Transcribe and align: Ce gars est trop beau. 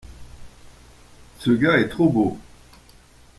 Ce 1.37 1.51
gars 1.51 1.77
est 1.77 1.87
trop 1.89 2.09
beau. 2.09 2.35